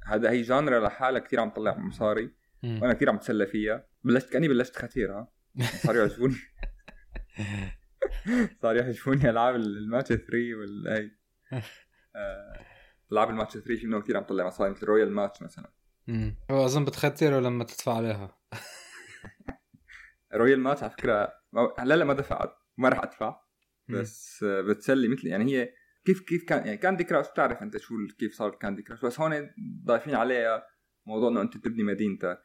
[0.06, 3.86] هذا هي genre لحالها كثير عم تطلع مصاري وأنا كثير عم بتسلى فيها.
[4.04, 5.28] بلشت كأني بلشت ختيرها
[5.84, 6.34] صاروا يعجبوني.
[8.62, 11.10] صار يعجبوني ألعاب الماتش 3 والهي
[13.12, 15.72] ألعاب الماتش 3 في منهم كثير عم تطلع مصاري مثل Royal Match مثلا.
[16.08, 18.38] امم هو أظن بتخترها لما تدفع عليها؟
[20.34, 21.32] Royal Match على فكرة
[21.78, 23.40] هلا لا ما دفعت ما راح أدفع.
[23.88, 25.72] بس بتسلي مثل يعني هي
[26.04, 29.50] كيف كيف كان يعني Candy Crush بتعرف أنت شو كيف صار Candy Crush بس هون
[29.84, 30.66] ضايفين عليها
[31.06, 32.42] موضوع إنه أنت بتبني مدينتك.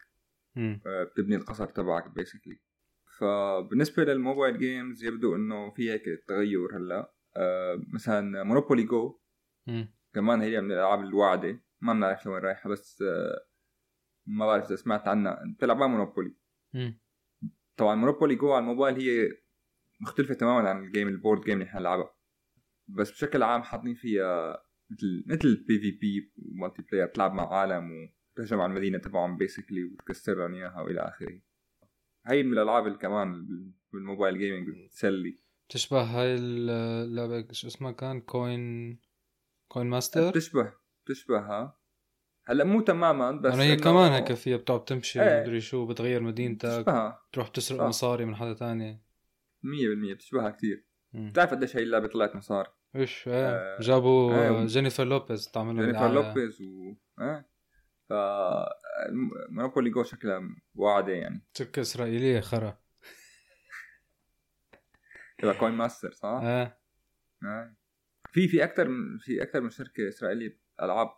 [0.86, 2.62] آه، بتبني القصر تبعك basically
[3.22, 7.14] فبالنسبة لل mobile games يبدو إنه في هيك تغير هلأ.
[7.38, 9.20] آه مثلا Monopoly Go
[10.14, 11.64] كمان هي من الألعاب الواعدة.
[11.82, 13.46] ما بنعرف لوين رايحة بس آه
[14.28, 15.44] ما بعرف إذا سمعت عنها.
[15.56, 16.36] بتلعبها Monopoly
[17.78, 19.30] طبعا Monopoly Go على الموبايل هي
[20.02, 22.16] مختلفة تماما عن ال game ال board game اللي إحنا نلعبها
[22.88, 28.98] بس بشكل عام حاطين فيها مثل مثل PvP multiplayer تلعب مع عالم وتهجم على المدينة
[28.98, 31.40] تبعهم basically وتكسر لهم إياها وإلى آخره.
[32.28, 33.48] هي من الألعاب اللي كمان
[33.94, 35.36] بال mobile gaming بتسلي
[35.70, 39.00] تشبه هاي اللعبة شو اسمها كان؟ Coin
[39.68, 40.74] Coin Master بتشبه
[41.06, 41.78] بتشبهها
[42.46, 45.42] هلا مو تماما بس هي كمان هيك فيها بتقعد تمشي إيه.
[45.42, 47.86] مدري شو بتغير مدينتك بتشبهها تروح تسرق صح.
[47.86, 49.04] مصاري من حدا تاني.
[50.14, 53.50] 100% بتشبهها كثير بتعرف قديش هي اللعبة طلعت مصاري؟ إيش؟ إيه.
[53.50, 53.80] آه.
[53.82, 54.66] جابوا إيه.
[54.66, 57.51] جينيفر لوبيز تعمل جينيفر لوبيز و إيه.
[58.12, 58.14] ف
[59.50, 60.42] Monopoly Go شكلها
[60.76, 61.42] واعدة يعني.
[61.58, 62.78] شركة إسرائيلية خرا.
[65.38, 66.78] تبع Coin Master صح؟ آه.
[67.44, 67.76] آه
[68.32, 71.10] في في أكثر من في أكثر من شركة إسرائيلية ألعاب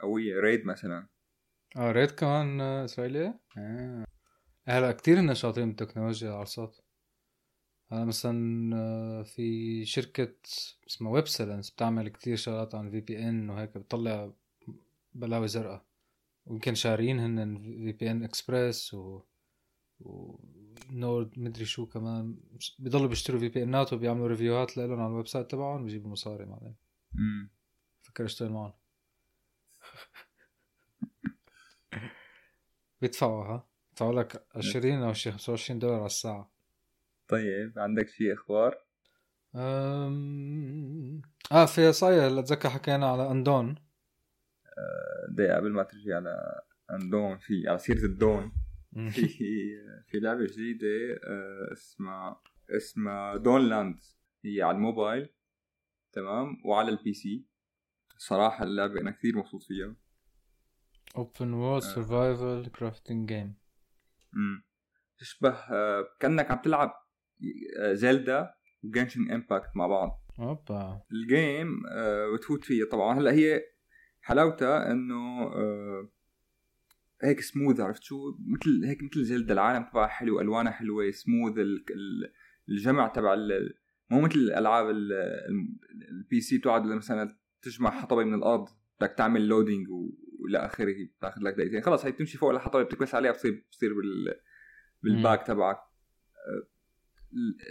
[0.00, 1.08] قوية Raid مثلا.
[1.76, 4.04] آه Raid كمان إسرائيلية؟ آه.
[4.64, 6.76] هلا كثير هن شاطرين بالتكنولوجيا العرصات
[7.92, 10.34] هلا مثلا آه، في شركة
[10.86, 14.32] اسمها ويب سيلنس بتعمل كتير شغلات عن ال VPN وهيك بتطلع
[15.14, 15.85] بلاوي زرقاء.
[16.46, 19.22] ويمكن شارين هن VPN Express و
[20.00, 22.36] ونورد مدري شو كمان
[22.78, 26.74] بيضلوا بيشتروا VPN ات وبيعملوا review هات لهم على ال website تبعهم بيجيبوا مصاري معلم.
[27.14, 27.50] امم
[28.02, 28.72] فكر اشتغل معهم.
[33.00, 36.52] بيدفعوا ها؟ بيدفعوا لك 20 أو شي 25 دولار على الساعة.
[37.28, 38.86] طيب عندك شي إخبار؟
[39.54, 41.22] أم...
[41.52, 43.85] آه في صاير هلا اتذكر حكينا على أندون.
[45.30, 46.60] دقيقة قبل ما ترجع على
[46.90, 48.52] اندون في على سيرة الدون.
[49.10, 49.28] في
[50.06, 53.98] في لعبة جديدة آه، اسمها اسمها دون لاند
[54.44, 55.28] هي على الموبايل
[56.12, 57.46] تمام؟ وعلى ال PC.
[58.18, 59.96] صراحة اللعبة أنا كثير مبسوط فيها.
[61.16, 63.54] open world survival crafting game
[65.18, 66.92] تشبه آه، كأنك عم تلعب
[67.92, 70.22] زيلدا وجنشن إمباكت مع بعض.
[70.38, 71.02] أوبا.
[71.12, 71.82] ال game
[72.34, 72.86] بتفوت فيها.
[72.92, 73.62] طبعا هلأ هي
[74.26, 76.08] حلاوتها إنه آه
[77.22, 81.54] هيك سموث عرفت شو؟ مثل هيك مثل زلدة العالم تبعها حلو ألوانها حلوة سموث
[82.68, 83.36] الجمع تبع
[84.10, 84.90] مو مثل الألعاب
[86.10, 88.68] ال PC تقعد مثلا تجمع حطبة من الأرض
[89.00, 91.82] بدك تعمل loading وإلى آخره بتاخذ لك دقيقتين.
[91.82, 94.34] خلص هي بتمشي فوق الحطبه بتكبس عليها بتصير بتصير بال
[95.02, 95.78] بال bag تبعك.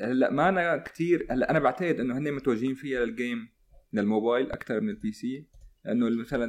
[0.01, 3.49] هلأ ما أنا كثير هلأ أنا بعتقد إنه هن متوجهين فيها لل game
[3.93, 5.47] للموبايل أكثر من ال PC
[5.85, 6.47] لأنه مثلا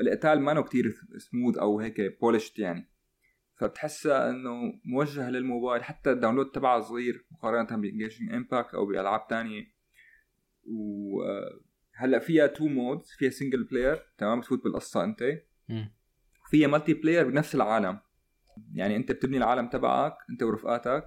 [0.00, 2.90] القتال ما كثير سموث أو هيك polished يعني.
[3.56, 9.74] فبتحسها إنه موجهه للموبايل حتى ال download تبعها صغير مقارنة بجنشن امباكت أو بألعاب تانية.
[10.64, 15.24] وهلا فيها two modes فيها single player تمام؟ تفوت بالقصة أنت.
[16.50, 17.98] فيها multiplayer بنفس العالم.
[18.72, 21.04] يعني أنت بتبني العالم تبعك أنت ورفقاتك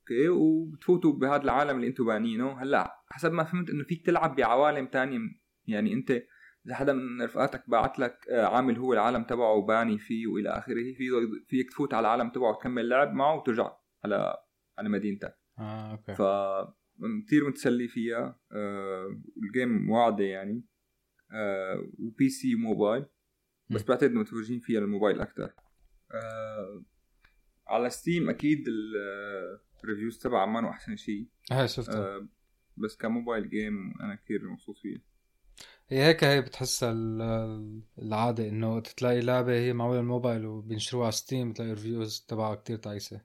[0.00, 2.62] okay؟ وبتفوتوا بهذا العالم اللي أنتم بانينه.
[2.62, 5.18] هلأ حسب ما فهمت إنه فيك تلعب بعوالم تانية
[5.66, 6.22] يعني أنت
[6.66, 10.92] إذا حدا من رفقاتك بعت لك آه، عامل هو العالم تبعه وباني فيه وإلى آخره
[10.92, 11.08] في
[11.48, 13.72] فيك تفوت على العالم تبعه وتكمل لعب معه وترجع
[14.04, 14.36] على
[14.78, 15.38] على مدينتك.
[15.58, 16.14] آه okay.
[16.14, 16.22] ف
[17.26, 20.64] كثير متسلي فيها آه ال game واعدة يعني
[21.32, 23.06] آه و PC وموبايل
[23.70, 25.52] بس بعتقد متوجهين فيها للموبايل أكثر
[26.12, 26.84] آه
[27.68, 28.64] على Steam أكيد
[29.84, 31.28] ال reviews تبعها ما أحسن شيء.
[31.52, 32.16] هاي شفتها.
[32.16, 32.28] آه
[32.76, 35.00] بس ك mobile game أنا كثير مبسوط فيها.
[35.90, 36.92] هي هيك هي بتحسها
[37.98, 42.76] العادة إنه تلاقي لعبة هي معمولة الموبايل وبينشروها على Steam بتلاقي ال reviews تبعها كتير
[42.76, 43.20] تعيسة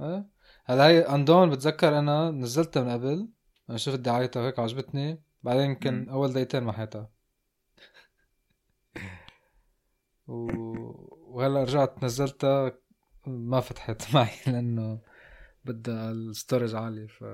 [0.00, 0.28] آه
[0.64, 3.28] هلا هي Undawn بتذكر أنا نزلتها من قبل
[3.70, 7.10] أنا شفت دعايتها وهيك عجبتني بعدين يمكن أول دقيقتين محيتها
[10.26, 10.46] و...
[11.36, 12.78] وهلا رجعت نزلتها
[13.26, 15.00] ما فتحت معي لأنه
[15.64, 17.24] بدها ال storage عالي ف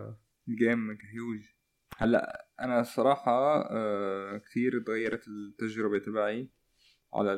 [0.48, 1.59] الجيم هيوج
[2.00, 3.32] هلا أنا الصراحه
[3.70, 6.50] آه كثير تغيرت التجربة تبعي
[7.14, 7.34] على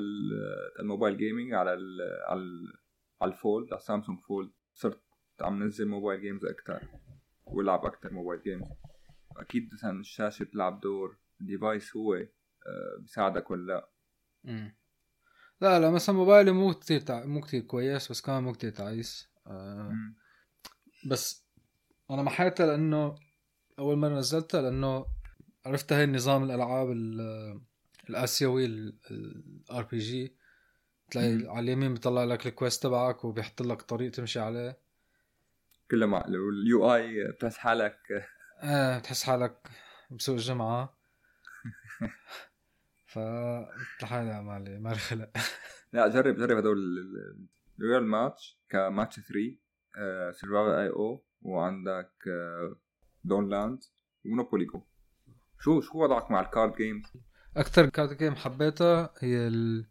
[0.81, 2.73] ال mobile gaming على ال على ال
[3.23, 5.03] على ال Fold على Samsung Fold صرت
[5.41, 6.89] عم نزل mobile games أكثر
[7.45, 8.69] والعب أكثر mobile games
[9.37, 12.29] أكيد مثلا الشاشة بتلعب دور ال device هو آه
[13.01, 13.91] بيساعدك ولا لا؟
[14.45, 14.77] مم.
[15.61, 17.25] لا لا مثلا موبايلي مو كثير تع...
[17.25, 19.31] مو كثير كويس بس كمان مو كثير تعيس.
[19.47, 19.93] آه
[21.11, 21.49] بس
[22.11, 23.15] أنا محيتها لأنه
[23.83, 25.07] أول مرة نزلتها لأنه
[25.67, 26.91] عرفت هاي النظام الألعاب
[28.11, 28.67] الآسيوي
[29.11, 30.37] ال RPG
[31.11, 34.79] تلاقي على اليمين بيطلع لك ال quest تبعك وبيحط لك طريق تمشي عليه.
[35.91, 37.99] كله مع ال UI بتحس حالك.
[38.63, 39.69] إيه بتحس حالك
[40.11, 40.99] بسوق الجمعة.
[43.13, 43.19] ف
[44.03, 45.31] لحالي مالي مالي خلق.
[45.93, 46.79] لا جرب جرب هدول
[47.81, 49.57] ال Royal Match ك match 3
[50.31, 52.13] Survivor IO وعندك
[53.25, 53.85] دون لاند
[54.25, 54.83] و Monopoly Go
[55.61, 57.07] شو شو وضعك مع ال card games؟
[57.57, 59.87] أكثر card game حبيتها هي ال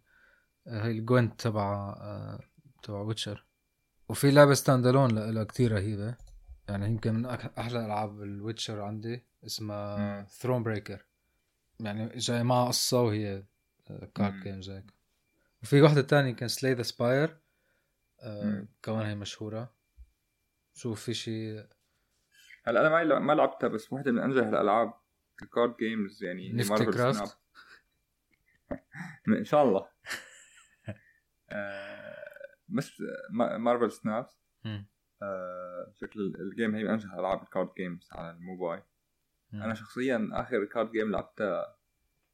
[0.67, 1.96] هي ال Gwent تبع
[2.84, 3.45] تبع Witcher
[4.10, 6.15] وفي لعبة standalone لها كثير رهيبة.
[6.70, 11.06] يعني يمكن من أحلى ألعاب ال Witcher عندي اسمها Thronebreaker
[11.80, 13.44] يعني جاي معها قصة وهي
[14.15, 14.94] كارد جيمز هيك.
[15.63, 17.38] وفي واحدة تانية كان سلاي ذا سباير
[18.84, 19.74] كمان هي مشهورة.
[20.74, 21.67] شوف في شيء
[22.65, 24.93] هلا أنا ما ما لعبتها بس واحدة من أنجح الألعاب
[25.41, 27.38] الكارد جيمز يعني نفتي كرافت
[29.28, 29.88] إن شاء الله.
[31.50, 32.15] آه،
[32.69, 34.41] بس مارفل سنابس
[35.21, 38.82] آه شكل الجيم هي من أنجح العاب الكارد جيمز على الموبايل.
[39.52, 39.63] مم.
[39.63, 41.78] أنا شخصيا آخر card game لعبتها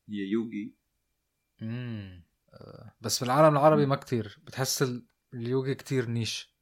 [0.10, 0.76] هي يوغي
[1.62, 2.24] امم
[3.02, 4.40] بس في العالم العربي ما كتير.
[4.44, 5.02] بتحس
[5.34, 6.57] اليوغي كتير niche.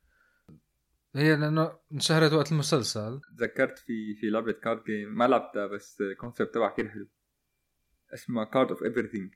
[1.16, 3.22] هي لأنه انشهرت وقت المسلسل.
[3.38, 7.08] تذكرت في في لعبة card game ما لعبتها بس ال concept تبعها كثير حلو.
[8.14, 9.34] اسمها Card of Everything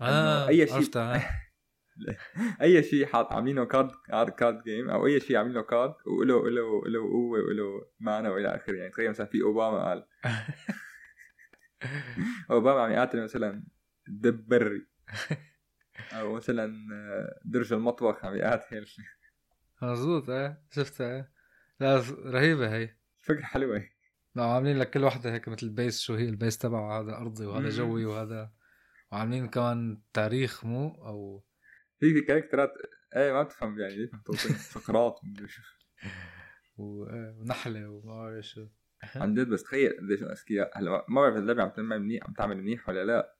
[0.00, 0.90] آه أي شيء
[2.62, 3.90] أي شيء حاط عاملينه card
[4.30, 8.76] card game أو أي شيء عاملينه card وله له له قوة وله معنى وإلى آخره.
[8.76, 10.06] يعني تخيل مثلا في أوباما قال.
[12.50, 13.64] أوباما عم يقاتل مثلا
[14.08, 14.86] دب بري.
[16.12, 16.72] أو مثلا
[17.44, 18.86] درج المطبخ عم يقاتل
[19.82, 21.32] مظبوط إيه شفتها إيه
[21.80, 22.96] لا رهيبة هي.
[23.20, 23.78] فكرة حلوة.
[23.78, 23.88] هي
[24.34, 27.16] لا عاملين لك كل وحده هيك مثل ال base شو هي ال base تبعه هذا
[27.16, 28.52] أرضي وهذا جوي وهذا.
[29.12, 31.44] وعاملين كمان تاريخ مو أو
[32.00, 32.72] في في character ات
[33.16, 34.10] إيه ما بتفهم يعني
[34.72, 35.20] فقرات
[36.76, 38.66] ونحلة وما بعرف شو.
[39.16, 42.56] عن جد بس تخيل قديش اذكياء هلا ما بعرف اللعبة عم تعمل منيح عم تعمل
[42.56, 43.36] منيح ولا لا.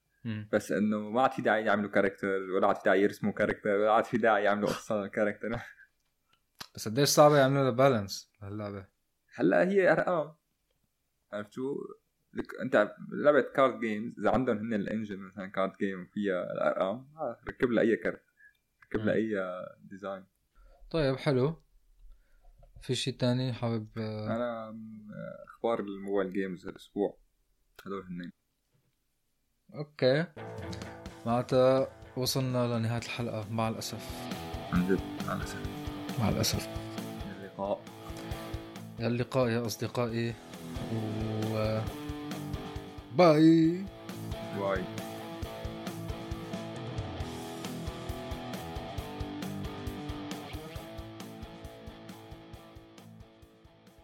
[0.53, 3.93] بس إنه ما عاد في داعي يعملوا character ولا عاد في داعي يرسموا character ولا
[3.93, 5.57] عاد في داعي يعملوا قصه character
[6.75, 8.87] بس قديش صعبة يعملوا لها balance هاللعبه
[9.35, 10.35] هلأ هي ارقام
[11.33, 11.77] عرفت شو؟
[12.63, 17.41] أنت لعبة card games إذا عندهم هن ال engine مثلا card game فيها الارقام آه،
[17.49, 18.23] ركب لها أي card
[18.85, 19.37] ركب لها أي
[19.83, 20.25] design
[20.91, 21.63] طيب حلو.
[22.83, 24.77] في شيء تاني حابب آه، أنا
[25.49, 27.19] أخبار ال mobile games هالأسبوع.
[27.87, 28.33] هدول هنين.
[29.75, 30.27] Okay.
[31.27, 34.31] معناتها وصلنا لنهاية الحلقة مع الأسف.
[34.73, 35.80] عن جد مع الأسف.
[36.21, 36.69] مع الأسف.
[37.41, 37.81] اللقاء.
[39.01, 40.35] اللقاء يا أصدقائي
[40.95, 41.81] و
[43.17, 43.85] bye.
[44.59, 44.85] bye.